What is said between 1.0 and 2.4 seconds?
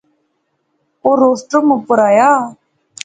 او روسٹرم اپر آیا